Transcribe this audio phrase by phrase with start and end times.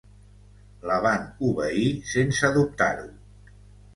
[0.91, 3.07] La van obeir sense dubtar-ho.